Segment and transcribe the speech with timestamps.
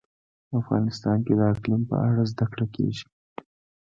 [0.59, 3.05] افغانستان کې د اقلیم په اړه زده کړه کېږي.